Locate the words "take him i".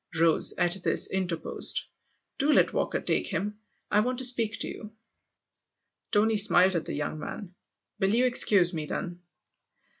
2.99-3.99